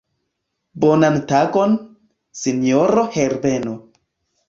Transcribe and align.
Bonan 0.85 1.19
tagon, 1.33 1.77
sinjoro 2.43 3.07
Herbeno. 3.19 3.81